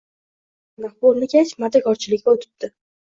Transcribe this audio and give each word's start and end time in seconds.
Undan 0.79 0.79
bir 0.79 0.85
naf 0.85 0.95
bo‘lmag‘ach, 1.05 1.51
mardikorchilikka 1.65 2.33
o‘tibdi 2.35 2.71